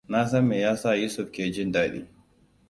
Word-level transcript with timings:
Na 0.11 0.21
san 0.29 0.43
me 0.47 0.57
yasa 0.63 0.91
Yusuf 1.01 1.27
ke 1.35 1.45
jin 1.55 1.71
dadi. 1.71 2.01